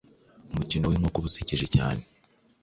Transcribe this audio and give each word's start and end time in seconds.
Umukino 0.51 0.85
w'Inkoko 0.87 1.17
uba 1.19 1.27
usekeje 1.29 1.65
cyane 1.75 2.01